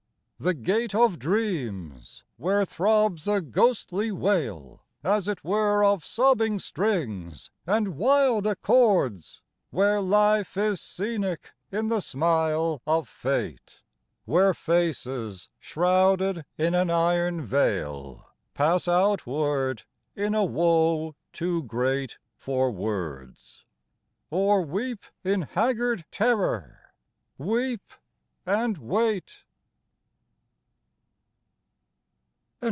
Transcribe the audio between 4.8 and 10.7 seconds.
As it were of sobbing strings and wild accords, Where life